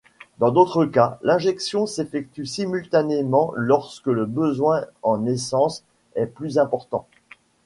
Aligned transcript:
Dans 0.39 0.49
d'autres 0.49 0.85
cas, 0.85 1.19
l'injection 1.21 1.85
s'effectue 1.85 2.47
simultanément 2.47 3.53
lorsque 3.55 4.07
le 4.07 4.25
besoin 4.25 4.85
en 5.03 5.27
essence 5.27 5.83
est 6.15 6.25
plus 6.25 6.57
important. 6.57 7.07